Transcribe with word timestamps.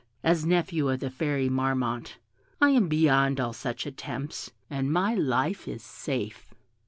As 0.23 0.47
nephew 0.47 0.89
of 0.89 0.99
the 0.99 1.11
Fairy 1.11 1.47
Marmotte 1.47 2.17
I 2.59 2.71
am 2.71 2.87
beyond 2.87 3.39
all 3.39 3.53
such 3.53 3.85
attempts, 3.85 4.49
and 4.67 4.91
my 4.91 5.13
life 5.13 5.67
is 5.67 5.83
safe." 5.83 6.55